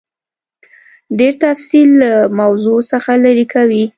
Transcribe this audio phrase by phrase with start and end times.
[1.17, 3.83] ډېر تفصیل له موضوع څخه لیرې کوي.